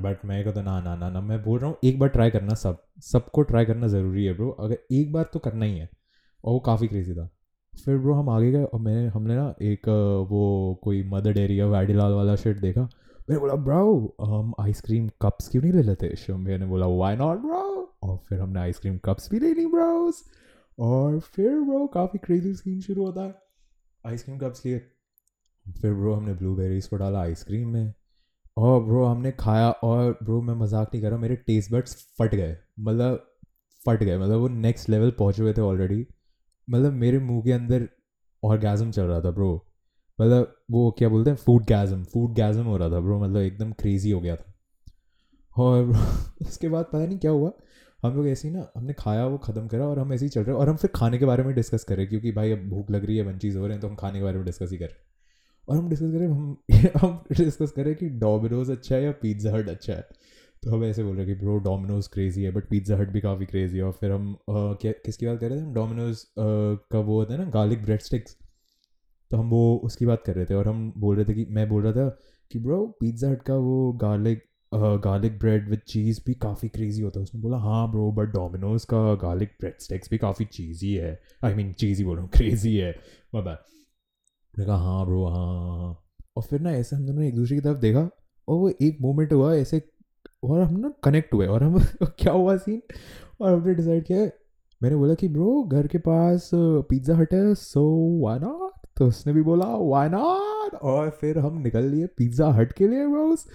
बट 0.02 0.25
मैं 0.25 0.44
को 0.44 0.52
तो 0.52 0.62
ना 0.62 0.81
ना 0.81 0.94
ना 0.96 1.10
ना, 1.10 1.20
मैं 1.20 1.42
बोल 1.42 1.58
रहा 1.58 1.69
हूँ, 1.70 1.76
एक 1.84 1.98
बार 1.98 2.08
ट्राई 2.08 2.31
करना 2.31 2.54
सब, 2.54 2.82
सबको 3.02 3.42
ट्राई 3.42 3.64
करना 3.64 3.87
ज़रूरी 3.87 4.25
है 4.25 4.32
ब्रो 4.34 4.50
अगर 4.60 4.78
एक 4.92 5.12
बार 5.12 5.31
तो 5.32 5.38
करना 5.38 5.64
ही 5.64 5.78
है। 5.78 5.88
और 6.44 6.52
वो 6.52 6.58
काफ़ी 6.60 6.88
क्रेजी 6.88 7.14
था। 7.14 7.28
फिर 7.75 7.98
ब्रो 7.98 8.14
हम 8.14 8.28
आगे 8.31 8.50
गए 8.52 8.62
और 8.64 8.81
मैंने, 8.81 9.06
हमने 9.08 9.34
ना 9.37 9.54
एक, 9.62 9.88
वो 10.31 10.81
कोई 10.84 11.02
मदर 11.08 11.32
डेरी 11.32 11.58
या 11.60 11.66
वैडीलाल 11.66 12.12
वाला 12.12 12.37
शर्ट 12.37 12.58
देखा। 12.58 12.81
मैंने 12.81 13.38
बोला, 13.38 13.54
ब्रो, 13.54 14.16
हम 14.22 14.54
आइसक्रीम 14.60 15.08
कप्स 15.22 15.48
क्यों 15.48 15.62
नहीं 15.62 15.72
ले 15.72 15.82
लेते? 15.82 16.14
शिवम 16.16 16.44
भैया 16.44 16.58
ने 16.58 16.66
बोला 16.66 16.86
वाई 16.86 17.16
नॉट 17.16 17.38
ब्रो 17.38 17.96
और 18.02 18.16
फिर 18.28 18.40
हमने 18.40 18.60
आइसक्रीम 18.60 18.98
कप्स 18.98 19.31
भी 19.31 19.38
ले 19.38 19.52
ली 19.54 19.66
ब्रोस 19.66 20.22
और 20.78 21.19
फिर 21.20 21.60
ब्रो 21.60 21.86
काफ़ी 21.86 22.19
क्रेजी 22.19 22.54
सीन 22.54 22.81
शुरू 22.81 23.04
होता 23.06 23.22
है। 23.22 23.34
आइसक्रीम 24.04 24.38
कप्स 24.38 24.64
लिए 24.66 24.81
फिर 25.66 25.92
ब्रो 25.94 26.14
हमने 26.14 26.34
ब्लूबेरीज 26.34 26.86
को 26.86 26.96
डाला 26.96 27.20
आइसक्रीम 27.20 27.68
में। 27.68 27.92
और 28.56 28.82
ब्रो 28.84 29.04
हमने 29.04 29.32
खाया 29.40 29.70
और 29.70 30.18
ब्रो 30.22 30.40
मैं 30.42 30.54
मज़ाक 30.56 30.90
नहीं 30.94 31.02
कर 31.02 31.10
रहा 31.10 31.18
मेरे 31.18 31.36
टेस्ट 31.36 31.72
बड्स 31.72 31.96
फट 32.18 32.34
गए। 32.34 32.56
मतलब 32.80 33.26
फट 33.80 34.02
गए 34.02 34.18
मतलब 34.18 34.40
वो 34.40 34.48
नेक्स्ट 34.48 34.88
लेवल 34.90 35.10
पहुँचे 35.18 35.42
हुए 35.42 35.52
थे 35.52 35.60
ऑलरेडी 35.62 36.06
मतलब 36.68 36.92
मेरे 36.94 37.18
मुँह 37.20 37.42
के 37.42 37.52
अंदर 37.52 37.88
ऑर्गेज़म 38.42 38.90
चल 38.90 39.02
रहा 39.02 39.20
था 39.20 39.30
ब्रो। 39.30 39.54
मतलब 40.18 40.54
वो 40.70 40.90
क्या 40.98 41.08
बोलते 41.08 41.30
हैं 41.30 41.36
फ़ूड 41.36 41.64
गैज़म 41.66 42.02
फ़ूड 42.04 42.34
गैज़म 42.34 42.64
हो 42.64 42.76
रहा 42.76 42.90
था 42.90 43.00
ब्रो 43.00 43.18
मतलब 43.20 43.40
एकदम 43.40 43.72
क्रेजी 43.72 44.10
हो 44.10 44.20
गया 44.20 44.36
था। 44.36 44.52
और 45.56 45.92
उसके 46.42 46.68
बाद 46.68 46.84
पता 46.84 47.04
नहीं 47.06 47.18
क्या 47.18 47.30
हुआ, 47.30 47.52
हम 48.00 48.14
लोग 48.16 48.28
ऐसे 48.28 48.48
ही 48.48 48.54
ना, 48.54 48.66
हमने 48.76 48.92
खाया, 48.98 49.26
वो 49.26 49.38
ख़त्म 49.38 49.66
करा 49.68 49.86
और 49.86 49.98
हम 49.98 50.12
ऐसे 50.12 50.24
ही 50.24 50.28
चल 50.28 50.44
रहे 50.44 50.56
और 50.56 50.68
हम 50.68 50.76
फिर 50.76 50.90
खाने 50.94 51.18
के 51.18 51.24
बारे 51.24 51.42
में 51.44 51.54
डिस्कस 51.54 51.84
करें 51.84 52.06
क्योंकि 52.08 52.32
भाई 52.32 52.52
अब 52.52 52.68
भूख 52.70 52.90
लग 52.90 53.04
रही 53.04 53.16
है 53.16 53.22
वन 53.24 53.38
चीज़ 53.38 53.58
हो 53.58 53.66
रहे 53.66 53.72
हैं 53.72 53.80
तो 53.80 53.88
हम 53.88 53.94
खाने 53.96 54.18
के 54.18 54.24
बारे 54.24 54.36
में 54.36 54.44
डिस्कस 54.46 54.70
ही 54.72 54.78
करें 54.78 54.94
और 55.70 55.76
हम 55.76 55.88
डिस्कस 55.88 56.12
करें 56.12 56.26
हम 56.26 56.56
हम 57.02 57.22
डिस्कस 57.38 57.72
करें 57.72 57.94
कि 57.96 58.08
डोमिनोज 58.20 58.70
अच्छा 58.70 58.94
है 58.94 59.02
या 59.05 59.12
पिज़्ज़ा 59.22 59.52
हट 59.56 59.69
अच्छा 59.69 59.93
है? 59.93 60.08
तो 60.62 60.70
हम 60.70 60.84
ऐसे 60.84 61.05
बोल 61.05 61.17
रहे 61.17 61.26
हैं 61.26 61.34
कि 61.34 61.40
ब्रो 61.40 61.56
डोमिनोज 61.61 62.06
क्रेजी 62.08 62.43
है 62.43 62.50
बट 62.52 62.69
पिज़्ज़ा 62.70 62.96
हट 62.99 63.11
भी 63.11 63.20
काफ़ी 63.20 63.46
क्रेजी 63.46 63.76
है। 63.78 63.82
और 63.84 63.93
फिर 63.93 64.12
हम 64.12 64.32
आ, 64.50 64.72
क्या 64.75 64.93
किसकी 65.05 65.26
बात 65.26 65.40
कर 65.40 65.49
रहे 65.50 65.58
थे 65.58 65.62
हम? 65.62 65.72
डोमिनोज 65.75 66.25
का 66.38 66.99
वो 67.00 67.19
होता 67.19 67.34
है 67.34 67.38
ना 67.44 67.50
गार्लिक 67.50 67.82
ब्रेड 67.82 68.00
स्टिक्स 68.02 68.37
तो 69.31 69.37
हम 69.37 69.50
वो 69.50 69.76
उसकी 69.84 70.06
बात 70.06 70.22
कर 70.26 70.34
रहे 70.34 70.46
थे 70.46 70.55
और 70.55 70.69
हम 70.69 70.93
बोल 70.99 71.17
रहे 71.17 71.25
थे 71.25 71.34
कि 71.34 71.46
मैं 71.50 71.69
बोल 71.69 71.82
रहा 71.82 71.93
था 71.93 72.08
कि 72.50 72.58
ब्रो 72.58 72.87
पिज़्ज़ा 73.00 73.31
हट 73.31 73.43
का 73.43 73.55
वो 73.58 73.93
garlic 74.02 74.43
garlic 75.05 75.38
bread 75.38 75.69
with 75.70 75.81
cheese 75.88 76.20
भी 76.26 76.34
काफ़ी 76.34 76.69
क्रेजी 76.69 77.02
होता 77.02 77.20
है। 77.20 77.25
उसने 77.25 77.40
बोला 77.40 77.56
हाँ 77.58 77.90
ब्रो 77.93 78.11
बट 78.12 78.28
डोमिनोज 78.32 78.84
का 78.84 79.14
गार्लिक 79.22 79.56
ब्रेड 79.61 79.81
स्टिक्स 79.81 80.11
भी 80.11 80.19
काफ़ी 80.19 80.44
चीज़ी 80.52 80.93
है। 80.94 81.19
आई 81.44 81.55
मीन 81.55 81.72
चीज़ी 81.75 82.05
बोल 82.05 82.17
रहा 82.17 82.25
हूँ 82.25 82.31
क्रेजी 82.34 82.76
है। 82.76 82.93
बाबा 83.34 83.56
मैंने 84.55 84.67
कहा 84.67 84.76
हाँ 84.76 85.05
ब्रो 85.06 85.25
हाँ, 85.26 85.47
हाँ 85.47 85.79
हाँ 85.79 85.97
और 86.37 86.43
फिर 86.43 86.61
ना 86.61 86.70
ऐसे 86.73 86.97
हम 86.97 87.06
दोनों 87.06 87.25
एक 87.25 87.35
दूसरे 87.37 87.56
की 87.56 87.62
तरफ़ 87.62 87.79
देखा 87.79 88.00
और 88.49 88.56
वो 88.58 88.70
एक 88.82 88.99
मोमेंट 89.00 89.32
हुआ 89.32 89.55
ऐसे 89.55 89.82
और 90.44 90.61
हम 90.61 90.79
ना 90.81 90.93
कनेक्ट 91.05 91.35
हुए 91.35 91.47
और 91.47 91.62
हम 91.62 91.79
क्या 92.19 92.32
हुआ 92.32 92.56
सीन 92.56 92.82
और 93.41 93.52
हमने 93.52 93.75
डिसाइड 93.75 94.05
किया 94.05 94.25
मैंने 94.81 94.97
बोला 94.97 95.14
कि 95.14 95.29
ब्रो 95.29 95.62
घर 95.64 95.87
के 95.87 95.99
पास 95.99 96.50
पिज़्ज़ा 96.55 97.17
हट 97.17 97.35
है 97.35 97.55
सो 97.55 97.82
वाई 98.23 98.38
नॉट 98.38 98.73
तो 98.97 99.06
उसने 99.08 99.32
भी 99.32 99.43
बोला 99.43 99.67
वाई 99.76 100.08
नॉट 100.08 100.75
और 100.75 101.11
फिर 101.20 101.38
हम 101.38 101.58
निकल 101.62 101.85
लिए 101.85 102.06
पिज़्ज़ा 102.19 102.49
हट 102.53 102.73
के 102.73 102.88
लिए 102.88 103.06
ब्रोस 103.06 103.46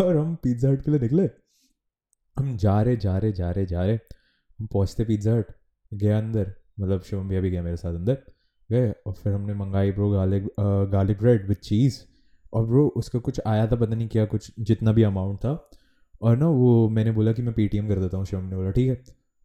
और 0.00 0.16
हम 0.16 0.34
पिज़्ज़ा 0.42 0.70
हट 0.70 0.84
के 0.84 0.90
लिए 0.90 1.00
निकले। 1.00 1.28
हम 2.36 2.56
जा 2.56 2.80
रहे 2.82 2.96
जा 2.96 3.16
रहे 3.18 3.32
जा 3.32 3.50
रहे 3.50 3.66
जा 3.66 3.84
रहे। 3.84 3.94
हम 3.94 4.66
पहुँचते 4.66 5.04
पिज़्ज़ा 5.04 5.36
हट 5.36 5.52
गया 5.92 6.18
अंदर। 6.18 6.52
मतलब 6.80 7.02
शिवम 7.02 7.28
भैया 7.28 7.40
भी 7.40 7.50
गया 7.50 7.62
मेरे 7.62 7.76
साथ 7.76 7.94
अंदर। 7.94 8.22
गए 8.70 8.94
और 9.06 9.12
फिर 9.12 9.32
हमने 9.32 9.54
मंगाई 9.54 9.92
bro 9.92 10.10
garlic 10.10 10.46
garlic 10.60 11.18
bread 11.18 11.48
with 11.48 11.56
cheese 11.56 12.00
और 12.52 12.66
ब्रो 12.66 12.88
उसका 12.88 13.18
कुछ 13.18 13.40
आया 13.46 13.66
था, 13.66 13.76
पता 13.76 13.94
नहीं 13.94 14.08
क्या 14.08 14.24
कुछ, 14.26 14.52
जितना 14.60 14.92
भी 14.92 15.02
अमाउंट 15.02 15.38
था। 15.38 15.70
और 16.22 16.36
ना 16.36 16.48
वो 16.48 16.88
मैंने 16.88 17.10
बोला 17.10 17.32
कि 17.32 17.42
मैं 17.42 17.54
पेटीएम 17.54 17.88
कर 17.88 18.00
देता 18.00 18.16
हूँ, 18.16 18.26
शिवम 18.26 18.44
ने 18.44 18.56
बोला, 18.56 18.70
ठीक 18.70 18.88
है। 18.88 19.04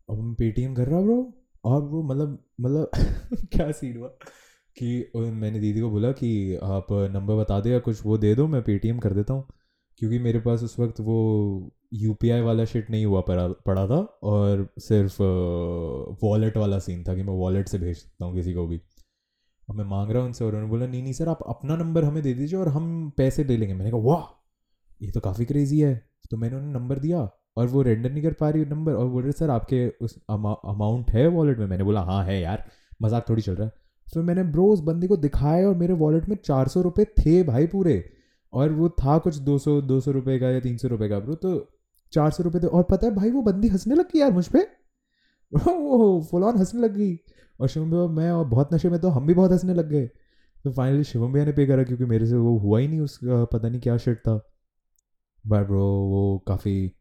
अब 0.09 0.19
मैं 0.19 0.35
पेटीएम 0.35 0.75
कर 0.75 0.87
रहा 0.87 1.01
ब्रो। 1.01 1.33
और 1.65 1.81
वो 1.81 2.03
मतलब 2.03 2.43
मतलब 2.61 2.91
क्या 3.35 3.71
सीन 3.71 3.97
हुआ? 3.97 4.07
कि 4.81 5.11
मैंने 5.15 5.59
दीदी 5.59 5.81
को 5.81 5.89
बोला 5.89 6.11
कि 6.11 6.55
आप 6.55 6.87
नंबर 6.91 7.35
बता 7.35 7.59
दो 7.59 7.69
या 7.69 7.79
कुछ, 7.79 8.05
वो 8.05 8.17
दे 8.17 8.35
दो, 8.35 8.47
मैं 8.47 8.61
पेटीएम 8.63 8.99
कर 8.99 9.13
देता 9.13 9.33
हूँ। 9.33 9.47
क्योंकि 9.97 10.19
मेरे 10.19 10.39
पास 10.39 10.63
उस 10.63 10.79
वक्त 10.79 10.99
वो 10.99 11.71
UPI 12.05 12.41
वाला 12.41 12.65
शिट 12.65 12.89
नहीं 12.89 13.05
हुआ 13.05 13.21
पड़ा 13.21 13.47
पड़ा 13.47 13.87
था। 13.87 14.19
और 14.23 14.73
सिर्फ़ 14.79 15.17
वॉलेट 16.25 16.57
वाला 16.57 16.79
सीन 16.79 17.03
था 17.03 17.15
कि 17.15 17.23
मैं 17.23 17.33
वॉलेट 17.33 17.67
से 17.67 17.77
भेज 17.79 17.97
सकता 17.97 18.25
हूँ 18.25 18.35
किसी 18.35 18.53
को 18.53 18.67
भी। 18.67 18.81
और 19.69 19.75
मैं 19.75 19.85
मांग 19.85 20.09
रहा 20.09 20.19
हूँ 20.19 20.27
उनसे 20.27 20.43
और 20.45 20.51
उन्होंने 20.51 20.69
बोला, 20.69 20.85
नहीं 20.87 21.01
नहीं 21.03 21.13
सर, 21.13 21.29
आप 21.29 21.39
अपना 21.47 21.75
नंबर 21.77 22.03
हमें 22.03 22.21
दे 22.23 22.33
दीजिए 22.33 22.59
और 22.59 22.67
हम 22.69 23.09
पैसे 23.17 23.43
ले 23.43 23.57
लेंगे। 23.57 23.73
मैंने 23.73 23.91
कहा, 23.91 23.99
वाह, 24.01 24.23
ये 25.01 25.11
तो 25.11 25.19
काफ़ी 25.19 25.45
क्रेजी 25.45 25.79
है। 25.79 25.95
तो 26.31 26.37
मैंने 26.37 26.55
उन्हें 26.55 26.73
नंबर 26.73 26.99
दिया 26.99 27.19
और 27.57 27.67
वो 27.67 27.81
रेंडर 27.81 28.11
नहीं 28.11 28.23
कर 28.23 28.33
पा 28.33 28.49
रही 28.49 28.65
नंबर 28.65 28.93
और 28.93 29.07
बोल 29.07 29.23
रहे, 29.23 29.31
सर, 29.31 29.49
आपके 29.49 29.87
उस 30.01 30.17
अमाउंट 30.29 31.11
है 31.11 31.27
वॉलेट 31.29 31.59
में? 31.59 31.65
मैंने 31.67 31.83
बोला 31.83 32.01
हाँ 32.03 32.23
है 32.25 32.39
यार, 32.41 32.63
मज़ाक 33.01 33.29
थोड़ी 33.29 33.41
चल 33.41 33.55
रहा 33.55 33.65
है। 33.65 33.73
फिर 34.07 34.23
मैंने 34.23 34.43
ब्रो 34.45 34.65
उस 34.73 34.79
बंदी 34.81 35.07
को 35.07 35.17
दिखाया 35.17 35.67
और 35.67 35.75
मेरे 35.75 35.93
वॉलेट 35.95 36.27
में 36.29 36.35
चार 36.45 36.67
सौ 36.67 36.81
रुपये 36.81 37.05
थे 37.17 37.41
भाई 37.43 37.67
पूरे 37.67 38.03
और 38.53 38.71
वो 38.71 38.89
था 38.89 39.17
कुछ 39.17 39.35
दो 39.37 39.57
सौ 39.59 39.79
दो 39.81 39.99
सौ 40.01 40.11
रुपये 40.11 40.37
का 40.39 40.49
या 40.49 40.59
तीन 40.59 40.77
सौ 40.77 40.87
रुपये 40.87 41.09
का 41.09 41.19
ब्रो 41.19 41.35
तो 41.35 41.49
चार 42.13 42.31
सौ 42.31 42.43
रुपये 42.43 42.61
थे। 42.61 42.67
और 42.67 42.83
पता 42.83 43.07
है 43.07 43.13
भाई, 43.15 43.31
वो 43.31 43.41
बंदी 43.41 43.67
हंसने 43.67 43.95
लगी 43.95 44.21
यार 44.21 44.31
मुझ 44.31 44.47
पर 44.47 44.67
फुल 45.53 46.43
ऑन 46.43 46.57
हंसने 46.57 46.81
लग 46.81 46.95
गई। 46.97 47.15
और 47.59 47.67
शिवम 47.67 47.91
भैया 47.91 48.07
मैं 48.07 48.31
और 48.31 48.45
बहुत 48.45 48.73
नशे 48.73 48.89
में 48.89 48.99
तो 49.01 49.09
हम 49.09 49.27
भी 49.27 49.33
बहुत 49.33 49.51
हंसने 49.51 49.73
लग 49.73 49.89
गए। 49.89 50.07
तो 50.63 50.71
फाइनली 50.71 51.03
शिवम 51.03 51.33
भैया 51.33 51.45
ने 51.45 51.51
पे 51.51 51.65
करा, 51.65 51.83
क्योंकि 51.83 52.05
मेरे 52.05 52.25
से 52.27 52.35
वो 52.35 52.57
हुआ 52.57 52.79
ही 52.79 52.87
नहीं 52.87 52.99
उसका 52.99 53.43
पता 53.45 53.69
नहीं 53.69 53.81
क्या 53.81 53.97
शर्ट 53.97 54.19
था। 54.19 54.35
बट 55.47 55.67
ब्रो 55.67 55.85
वो 55.85 56.43
काफ़ी 56.47 56.91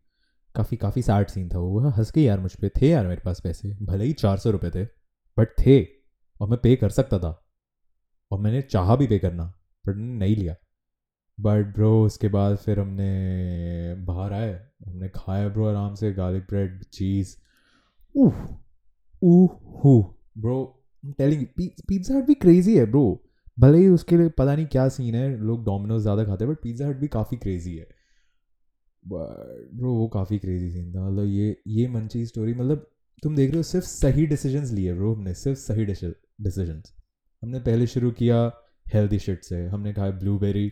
काफ़ी 0.55 0.77
काफ़ी 0.77 1.03
सैड 1.03 1.29
सीन 1.29 1.49
था। 1.49 1.59
वो 1.59 1.81
हंस 1.89 2.11
के 2.11 2.23
यार 2.23 2.41
मुझ 2.41 2.55
पर 2.55 2.69
थे 2.83 2.89
यार 2.89 3.07
मेरे 3.07 3.21
पास 3.25 3.41
पैसे। 3.41 3.77
भले 3.83 4.05
ही 4.05 4.13
चार 4.13 4.39
सौ 4.39 4.51
रुपये 4.51 4.71
थे 4.71 4.85
बट 5.37 5.49
थे। 5.61 5.81
और 6.41 6.49
मैं 6.49 6.59
पे 6.63 6.77
कर 6.77 6.91
सकता 6.91 7.19
था। 7.19 7.43
और 8.31 8.39
मैंने 8.39 8.61
चाहा 8.63 8.97
भी 8.97 9.07
पे 9.07 9.19
करना 9.19 9.45
बट 9.87 9.97
नहीं 9.97 10.37
लिया। 10.37 10.55
बट 11.39 11.75
ब्रो 11.75 12.05
उसके 12.05 12.29
बाद 12.29 12.57
फिर 12.57 12.81
हमने 12.81 13.95
बाहर 14.05 14.33
आए। 14.33 14.53
हमने 14.87 15.09
खाया 15.09 15.49
ब्रो 15.49 15.67
आराम 15.67 15.95
से 15.95 16.13
गार्लिक 16.13 16.43
ब्रेड 16.43 16.85
चीज़ 16.85 17.37
ऊह 18.17 18.35
ऊह 19.23 19.81
हू 19.85 20.01
ब्रो 20.39 20.59
टेलिंग 21.19 21.45
पिज़्ज़ा 21.59 22.17
हट 22.17 22.25
भी 22.27 22.35
क्रेजी 22.35 22.77
है 22.79 22.85
ब्रो 22.87 23.05
भले 23.59 23.79
ही 23.79 23.89
उसके 23.89 24.17
लिए 24.17 24.29
पता 24.29 24.55
नहीं 24.55 24.67
क्या 24.67 24.89
सीन 24.89 25.15
है, 25.15 25.37
लोग 25.39 25.65
डोमिनोज 25.65 26.03
ज़्यादा 26.03 26.25
खाते 26.25 26.45
हैं 26.45 26.53
बट 26.53 26.61
पिज़्ज़ा 26.63 26.89
हट 26.89 26.97
भी 26.97 27.09
काफ़ी 27.09 27.37
क्रेजी 27.37 27.77
है. 27.77 27.87
ब्रो 29.05 29.93
वो 29.95 30.07
काफ़ी 30.09 30.39
क्रेजी 30.39 30.71
सीन 30.71 30.93
था. 30.95 31.09
मतलब 31.09 31.27
ये 31.27 31.57
ये 31.69 31.87
मंची 31.89 32.25
स्टोरी 32.27 32.55
मतलब 32.55 32.87
तुम 33.23 33.37
देख 33.37 33.51
रहे 33.51 33.57
हो, 33.57 33.63
सिर्फ़ 33.63 33.87
सही 33.87 34.27
डिसीजंस 34.27 34.73
लिए 34.73 34.95
ब्रो 34.95 35.15
हमने, 35.15 35.35
सिर्फ़ 35.35 35.59
सही 35.59 35.85
डिसीजंस 35.85 36.93
हमने 37.43 37.61
पहले 37.61 37.87
शुरू 37.87 38.11
किया 38.13 38.41
हेल्दी 38.87 39.19
शिट 39.19 39.45
से, 39.45 39.65
हमने 39.67 39.93
खाया 39.93 40.11
ब्लूबेरी 40.19 40.71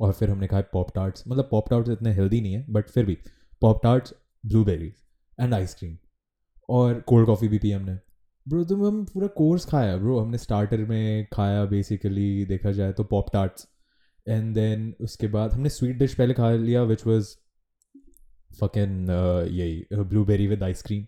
और 0.00 0.12
फिर 0.12 0.30
हमने 0.30 0.46
खाया 0.46 0.64
पॉप 0.72 0.94
टार्ट्स 0.94 1.24
मतलब 1.28 1.48
पॉप 1.50 1.68
टार्ट्स 1.70 1.90
इतने 1.90 2.12
हेल्दी 2.14 2.40
नहीं 2.40 2.54
है 2.54 2.64
बट 2.70 2.88
फिर 2.88 3.04
भी 3.06 3.18
pop 3.62 3.80
tarts 3.82 4.14
blueberries 4.44 4.94
and 5.38 5.54
ice cream 5.54 5.96
और 6.68 7.00
कोल्ड 7.08 7.26
कॉफ़ी 7.26 7.48
भी 7.48 7.58
पी 7.58 7.70
हमने। 7.70 7.92
ब्रो 8.46 8.64
तुम 8.64 8.84
हम 8.86 9.04
पूरा 9.04 9.26
कोर्स 9.36 9.64
खाया 9.66 9.96
ब्रो 9.96 10.18
हमने 10.18 10.38
स्टार्टर 10.38 10.84
में 10.86 11.26
खाया 11.32 11.64
बेसिकली 11.66 12.44
देखा 12.46 12.72
जाए 12.72 12.92
तो 12.92 13.04
पॉप 13.04 13.30
टार्ट्स 13.32 13.66
एंड 14.26 14.54
देन 14.54 14.94
उसके 15.00 15.26
बाद 15.28 15.52
हमने 15.52 15.68
स्वीट 15.68 15.98
डिश 15.98 16.14
पहले 16.14 16.34
खा 16.34 16.50
लिया 16.52 16.82
विच 16.84 17.06
वॉज़ 17.06 17.34
फकेन 18.60 19.06
यही 19.50 20.02
blueberry 20.04 20.46
with 20.46 20.62
ice cream 20.62 21.06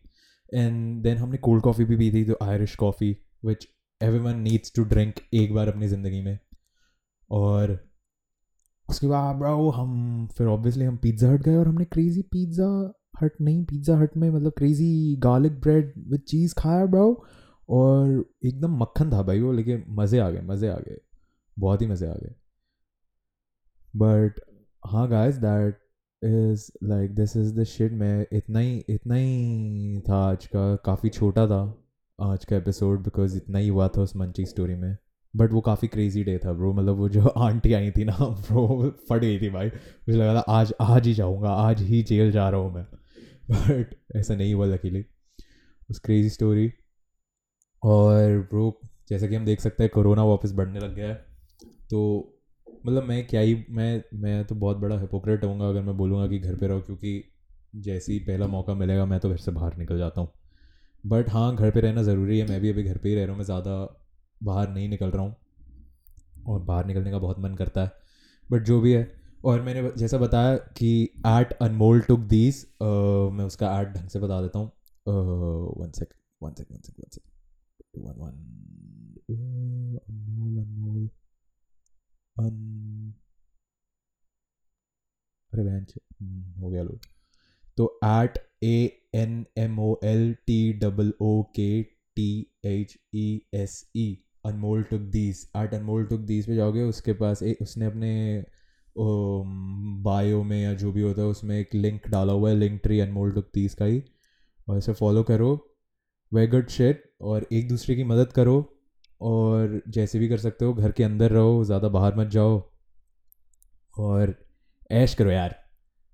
and 0.52 1.02
then 1.02 1.16
हमने 1.18 1.38
कोल्ड 1.38 1.62
कॉफ़ी 1.62 1.84
भी 1.84 1.96
पी 1.96 2.10
थी 2.12 2.24
तो 2.24 2.36
Irish 2.42 2.74
coffee 2.76 3.16
which 3.44 3.66
everyone 4.18 4.38
needs 4.40 4.72
to 4.76 4.84
drink 4.84 5.14
एक 5.34 5.54
बार 5.54 5.68
अपनी 5.68 5.88
ज़िंदगी 5.88 6.20
में. 6.20 6.38
और 7.30 7.78
उसके 8.88 9.06
बाद 9.06 9.36
ब्रो 9.36 9.70
हम, 9.70 10.28
फिर 10.38 10.46
ऑब्वियसली 10.46 10.84
हम 10.84 10.96
पिज़्ज़ा 10.96 11.32
हट 11.32 11.42
गए 11.42 11.56
और 11.56 11.68
हमने 11.68 11.84
क्रेज़ी 11.84 12.22
पिज़्ज़ा 12.32 12.66
हट 13.22 13.40
नहीं 13.40 13.64
पिज़्ज़ा 13.64 13.98
हट 13.98 14.16
में 14.16 14.30
मतलब 14.30 14.52
crazy 14.58 15.16
garlic 15.18 15.60
bread 15.60 15.92
with 16.08 16.20
cheese 16.20 16.54
खाया 16.58 16.86
ब्रो 16.86 17.24
और 17.68 18.24
एकदम 18.44 18.76
मक्खन 18.78 19.10
था 19.12 19.22
भाई 19.22 19.40
वो, 19.40 19.52
लेकिन 19.52 19.84
मज़े 19.88 20.18
आ 20.18 20.30
गए, 20.30 20.40
मज़े 20.40 20.68
आ 20.68 20.76
गए। 20.78 20.98
बहुत 21.56 21.82
ही 21.82 21.86
मज़े 21.86 22.08
आ 22.08 22.14
गए। 22.14 22.34
बट 23.94 24.40
हाँ 24.82 25.08
guys 25.08 25.36
that 25.36 25.78
is 26.22 26.70
like 26.84 27.14
this 27.14 27.36
is 27.36 27.54
the 27.60 27.64
shit 27.64 27.92
मैं 27.92 28.26
इतना 28.32 28.58
ही 28.58 28.84
इतना 28.88 29.14
ही 29.14 30.00
था 30.08 30.16
आज 30.30 30.46
का, 30.46 30.74
काफ़ी 30.76 31.08
छोटा 31.08 31.46
था 31.46 31.62
आज 32.18 32.44
का 32.44 32.56
एपिसोड 32.56 33.02
बिकॉज़ 33.04 33.36
इतना 33.36 33.58
ही 33.58 33.68
हुआ 33.68 33.88
था 33.88 34.02
उस 34.02 34.16
मंची 34.16 34.44
स्टोरी 34.46 34.74
में। 34.74 34.96
बट 35.34 35.52
वो 35.52 35.60
काफ़ी 35.60 35.88
क्रेजी 35.88 36.22
डे 36.24 36.38
था 36.38 36.52
ब्रो 36.52 36.72
मतलब 36.72 36.96
वो 36.96 37.08
जो 37.08 37.26
आंटी 37.38 37.72
आई 37.72 37.90
थी 37.90 38.04
ना 38.04 38.16
ब्रो 38.20 38.90
फट 39.10 39.20
गई 39.20 39.38
थी 39.40 39.50
भाई। 39.50 39.66
मुझे 39.68 40.18
लगा 40.18 40.34
था, 40.34 40.40
आज 40.40 40.72
आज 40.80 41.06
ही 41.06 41.14
जाऊँगा, 41.14 41.50
आज 41.50 41.82
ही 41.82 42.02
जेल 42.02 42.30
जा 42.32 42.48
रहा 42.48 42.60
हूँ 42.60 42.74
मैं। 42.74 42.86
बट 43.50 43.94
ऐसा 44.16 44.34
नहीं 44.34 44.54
हुआ 44.54 44.66
लकीली 44.66 45.04
उस 45.90 45.98
क्रेजी 45.98 46.30
स्टोरी 46.30 46.72
और 47.82 48.38
ब्रो 48.50 48.80
जैसा 49.08 49.26
कि 49.26 49.34
हम 49.34 49.44
देख 49.44 49.60
सकते 49.60 49.82
हैं 49.82 49.90
कोरोना 49.94 50.24
वापस 50.24 50.52
बढ़ने 50.52 50.78
लग 50.78 50.94
गया 50.94 51.08
है. 51.08 51.14
तो 51.90 52.34
मतलब 52.86 53.02
मैं 53.02 53.26
क्या 53.26 53.40
ही, 53.40 53.66
मैं 53.70 54.02
मैं 54.14 54.44
तो 54.44 54.54
बहुत 54.54 54.76
बड़ा 54.76 55.00
हिपोक्रेट 55.00 55.44
होऊँगा 55.44 55.68
अगर 55.68 55.82
मैं 55.82 55.96
बोलूँगा 55.96 56.26
कि 56.26 56.38
घर 56.38 56.54
पे 56.54 56.66
रहो, 56.66 56.80
क्योंकि 56.80 57.24
जैसे 57.76 58.12
ही 58.12 58.18
पहला 58.18 58.46
मौका 58.46 58.74
मिलेगा, 58.74 59.04
मैं 59.04 59.20
तो 59.20 59.30
घर 59.30 59.36
से 59.36 59.50
बाहर 59.50 59.76
निकल 59.76 59.98
जाता 59.98 60.20
हूँ. 60.20 60.32
बट 61.06 61.30
हाँ 61.30 61.56
घर 61.56 61.70
पे 61.70 61.80
रहना 61.80 62.02
ज़रूरी 62.02 62.38
है. 62.38 62.48
मैं 62.48 62.60
भी 62.60 62.70
अभी 62.70 62.82
घर 62.82 62.98
पे 62.98 63.08
ही 63.08 63.14
रह 63.14 63.22
रहा 63.22 63.30
हूँ. 63.30 63.38
मैं 63.38 63.44
ज़्यादा 63.44 63.98
बाहर 64.42 64.68
नहीं 64.68 64.88
निकल 64.88 65.10
रहा 65.10 65.22
हूँ. 65.22 65.36
और 66.46 66.60
बाहर 66.60 66.86
निकलने 66.86 67.10
का 67.10 67.18
बहुत 67.18 67.38
मन 67.38 67.54
करता 67.54 67.80
है. 67.80 67.92
बट 68.52 68.62
जो 68.62 68.80
भी 68.80 68.92
है 68.92 69.17
और 69.44 69.60
मैंने 69.62 69.90
जैसा 69.98 70.18
बताया 70.18 70.56
कि 70.78 70.90
एट 71.26 71.52
अनमोल 71.62 72.00
टुक 72.00 72.20
दीज 72.28 72.66
मैं 72.82 73.44
उसका 73.44 73.78
ऐड 73.80 73.92
ढंग 73.96 74.08
से 74.08 74.18
बता 74.20 74.40
देता 74.42 74.58
हूँ। 74.58 74.70
One 75.80 75.90
sec 75.98 76.14
one 76.42 76.54
sec 76.54 76.66
one 76.72 76.80
sec 76.80 76.94
one 76.98 77.10
sec 77.12 77.22
one 77.98 78.14
one 78.18 78.32
Anmol 80.08 80.58
Anmol 80.62 81.08
अन 82.36 83.14
अरे 85.52 85.62
बहन 85.64 85.86
हो 86.60 86.70
गया 86.70 86.82
लोग 86.82 87.00
तो 87.78 87.86
at 88.04 88.38
A 88.64 88.76
N 89.14 89.44
M 89.58 89.78
O 89.80 89.94
L 90.04 90.32
T 90.46 90.72
double 90.78 91.12
O 91.22 91.42
K 91.56 91.82
T 92.16 92.30
H 92.66 92.96
E 93.14 93.26
S 93.54 93.84
E. 93.96 94.06
Anmol 94.46 94.82
took 94.90 95.00
these 95.14 95.48
at 95.56 95.74
Anmol 95.74 96.04
took 96.06 96.20
these 96.26 96.46
पे 96.46 96.54
जाओगे 96.56 96.82
उसके 96.82 97.12
पास 97.12 97.42
ए, 97.42 97.56
उसने 97.62 97.86
अपने 97.86 98.10
बायो 98.96 100.42
में 100.42 100.60
या 100.62 100.72
जो 100.74 100.92
भी 100.92 101.02
होता 101.02 101.22
है 101.22 101.28
उसमें 101.28 101.58
एक 101.58 101.74
लिंक 101.74 102.08
डाला 102.08 102.32
हुआ 102.32 102.50
है 102.50 102.56
लिंक 102.56 102.80
ट्री 102.82 103.00
अनमोल 103.00 103.32
दीज 103.32 103.74
का 103.74 103.84
ही। 103.84 104.02
और 104.68 104.78
इसे 104.78 104.92
फॉलो 104.94 105.22
करो 105.22 105.52
वे 106.32 106.46
गुड 106.46 106.68
शेट 106.68 107.02
और 107.22 107.46
एक 107.52 107.68
दूसरे 107.68 107.94
की 107.96 108.04
मदद 108.04 108.32
करो 108.32 108.56
और 109.20 109.80
जैसे 109.88 110.18
भी 110.18 110.28
कर 110.28 110.38
सकते 110.38 110.64
हो 110.64 110.72
घर 110.74 110.92
के 110.92 111.04
अंदर 111.04 111.30
रहो 111.30 111.62
ज़्यादा 111.64 111.88
बाहर 111.88 112.16
मत 112.16 112.26
जाओ। 112.28 112.58
और 113.94 114.34
ऐश 114.90 115.14
करो 115.14 115.30
यार 115.30 115.54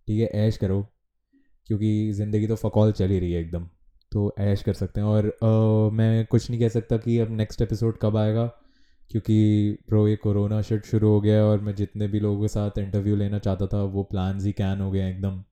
ठीक 0.08 0.20
है 0.20 0.26
ऐश 0.46 0.56
करो 0.56 0.80
क्योंकि 1.68 2.12
ज़िंदगी 2.12 2.46
तो 2.46 2.56
फ़कौल 2.56 2.92
चल 2.92 3.08
ही 3.08 3.18
रही 3.18 3.32
है 3.32 3.40
एकदम। 3.40 3.68
तो 4.12 4.34
ऐश 4.38 4.62
कर 4.62 4.72
सकते 4.74 5.00
हैं 5.00 5.06
और 5.08 5.26
आ, 5.26 5.90
मैं 5.92 6.26
कुछ 6.26 6.50
नहीं 6.50 6.60
कह 6.60 6.68
सकता 6.68 6.96
कि 6.96 7.18
अब 7.18 7.30
नेक्स्ट 7.32 7.62
एपिसोड 7.62 7.98
कब 8.02 8.16
आएगा। 8.16 8.50
क्योंकि 9.10 9.78
प्रो 9.88 10.06
ये 10.08 10.16
कोरोना 10.16 10.60
शिट 10.62 10.84
शुरू 10.84 11.08
हो 11.08 11.20
गया 11.20 11.44
और 11.44 11.60
मैं 11.60 11.74
जितने 11.74 12.08
भी 12.08 12.20
लोगों 12.20 12.40
के 12.42 12.48
साथ 12.48 12.78
इंटरव्यू 12.78 13.16
लेना 13.16 13.38
चाहता 13.38 13.66
था, 13.66 13.82
वो 13.82 14.02
प्लान 14.02 14.40
ही 14.40 14.52
कैन 14.52 14.80
हो 14.80 14.90
गए 14.90 15.08
एकदम, 15.10 15.42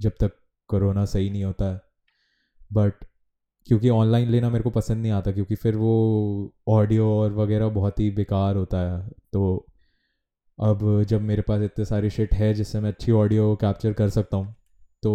जब 0.00 0.12
तक 0.20 0.32
कोरोना 0.70 1.04
सही 1.04 1.30
नहीं 1.30 1.44
होता 1.44 1.72
है। 1.72 1.80
बट 2.72 3.04
क्योंकि 3.66 3.88
ऑनलाइन 3.88 4.28
लेना 4.28 4.50
मेरे 4.50 4.62
को 4.64 4.70
पसंद 4.70 5.02
नहीं 5.02 5.12
आता, 5.12 5.32
क्योंकि 5.32 5.54
फिर 5.54 5.76
वो 5.76 6.54
ऑडियो 6.68 7.08
और 7.14 7.32
वगैरह 7.32 7.68
बहुत 7.68 8.00
ही 8.00 8.10
बेकार 8.10 8.56
होता 8.56 8.78
है। 8.80 9.10
तो 9.32 9.66
अब 10.58 11.02
जब 11.08 11.20
मेरे 11.22 11.42
पास 11.42 11.62
इतने 11.62 11.84
सारी 11.84 12.10
शिट 12.10 12.34
है, 12.34 12.52
जिससे 12.54 12.80
मैं 12.80 12.90
अच्छी 12.90 13.12
ऑडियो 13.12 13.54
कैप्चर 13.56 13.92
कर 13.92 14.08
सकता 14.08 14.36
हूँ 14.36 14.54
तो 15.02 15.12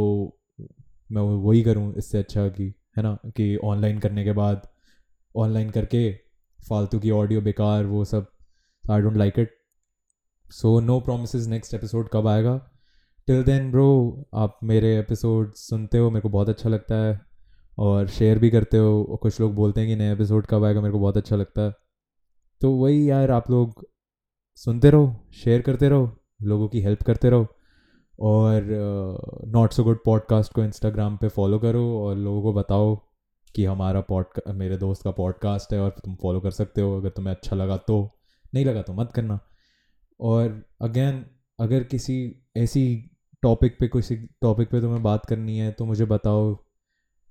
मैं 1.09 1.21
वही 1.21 1.61
करूँ 1.63 1.93
इससे 1.95 2.17
अच्छा 2.19 2.47
कि, 2.49 2.63
है 2.97 3.03
ना, 3.03 3.17
कि 3.37 3.55
ऑनलाइन 3.63 3.99
करने 3.99 4.23
के 4.23 4.31
बाद 4.31 4.67
ऑनलाइन 5.35 5.69
करके 5.69 6.09
फालतू 6.69 6.99
की 6.99 7.11
ऑडियो 7.11 7.41
बेकार, 7.41 7.85
वो 7.85 8.05
सब। 8.05 8.27
I 8.91 9.01
don't 9.01 9.17
like 9.17 9.39
it 9.39 9.51
so 10.51 10.79
no 10.79 10.99
promise 10.99 11.35
next 11.35 11.73
episode 11.73 12.09
कब 12.13 12.27
आएगा। 12.27 12.71
टिल 13.27 13.43
देन 13.43 13.71
ब्रो 13.71 14.23
आप 14.33 14.59
मेरे 14.63 14.99
एपिसोड 14.99 15.53
सुनते 15.53 15.97
हो, 15.97 16.09
मेरे 16.09 16.21
को 16.21 16.29
बहुत 16.29 16.49
अच्छा 16.49 16.69
लगता 16.69 16.95
है। 16.95 17.21
और 17.77 18.07
शेयर 18.07 18.39
भी 18.39 18.49
करते 18.49 18.77
हो 18.77 19.19
कुछ 19.21 19.41
लोग 19.41 19.53
बोलते 19.53 19.81
हैं 19.81 19.89
कि 19.89 19.95
नया 19.95 20.11
एपिसोड 20.11 20.45
कब 20.45 20.63
आएगा, 20.63 20.81
मेरे 20.81 20.91
को 20.91 20.99
बहुत 20.99 21.17
अच्छा 21.17 21.35
लगता 21.35 21.61
है। 21.61 21.73
तो 22.61 22.71
वही 22.71 23.09
यार, 23.09 23.31
आप 23.31 23.51
लोग 23.51 23.87
सुनते 24.55 24.89
रहो 24.89 25.15
शेयर 25.35 25.61
करते 25.61 25.89
रहो, 25.89 26.11
लोगों 26.41 26.67
की 26.67 26.81
हेल्प 26.81 27.03
करते 27.03 27.29
रहो। 27.29 27.47
और 28.19 28.61
नॉट 29.47 29.71
सो 29.71 29.83
गुड 29.83 29.99
पॉडकास्ट 30.05 30.53
को 30.53 30.63
इंस्टाग्राम 30.63 31.17
पे 31.17 31.27
फॉलो 31.27 31.59
करो 31.59 31.99
और 31.99 32.15
लोगों 32.17 32.41
को 32.41 32.53
बताओ। 32.53 32.95
कि 33.55 33.65
हमारा 33.65 34.01
पॉड 34.01 34.25
मेरे 34.47 34.77
दोस्त 34.77 35.03
का 35.03 35.11
पॉडकास्ट 35.11 35.73
है 35.73 35.79
और 35.79 35.89
तुम 35.89 36.15
फॉलो 36.15 36.39
कर 36.41 36.51
सकते 36.51 36.81
हो 36.81 36.97
अगर 36.97 37.09
तुम्हें 37.09 37.35
अच्छा 37.35 37.55
लगा 37.55 37.77
तो। 37.77 38.09
नहीं 38.53 38.65
लगा 38.65 38.81
तो 38.81 38.93
मत 38.93 39.11
करना। 39.11 39.39
और 40.19 40.69
अगेन 40.81 41.25
अगर 41.59 41.83
किसी 41.83 42.35
ऐसी 42.57 43.11
टॉपिक 43.41 43.79
पे 43.79 43.87
किसी 43.87 44.15
टॉपिक 44.15 44.69
पे 44.69 44.81
तुम्हें 44.81 45.03
बात 45.03 45.25
करनी 45.25 45.57
है 45.57 45.71
तो 45.71 45.85
मुझे 45.85 46.05
बताओ। 46.05 46.65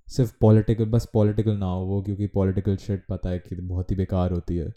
सिर्फ़ 0.07 0.35
पॉलिटिकल 0.41 0.85
बस 0.85 1.09
पॉलिटिकल 1.13 1.57
ना 1.57 1.65
हो 1.65 1.85
वो 1.85 2.01
क्योंकि 2.01 2.27
पॉलिटिकल 2.27 2.77
शिट 2.77 3.05
पता 3.09 3.29
है 3.29 3.39
कि 3.39 3.55
बहुत 3.55 3.91
ही 3.91 3.95
बेकार 3.95 4.31
होती 4.31 4.57
है। 4.57 4.73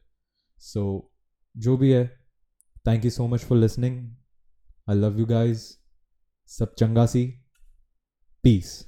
सो 0.59 1.11
so, 1.11 1.63
जो 1.63 1.77
भी 1.77 1.93
है 1.93 2.19
thank 2.87 3.05
you 3.05 3.11
so 3.11 3.27
much 3.27 3.41
for 3.41 3.59
listening 3.59 4.17
I 4.91 4.97
love 4.97 5.19
you 5.19 5.27
guys 5.27 5.75
सब 6.47 6.75
चंगा 6.75 7.07
सी. 7.07 7.35
पीस 8.43 8.88